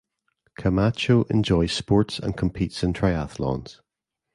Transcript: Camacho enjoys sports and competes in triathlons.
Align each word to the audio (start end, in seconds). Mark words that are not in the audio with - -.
Camacho 0.57 1.25
enjoys 1.25 1.71
sports 1.73 2.17
and 2.17 2.35
competes 2.35 2.81
in 2.81 2.91
triathlons. 2.91 3.81